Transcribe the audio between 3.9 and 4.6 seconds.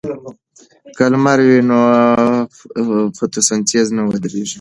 نه ودریږي.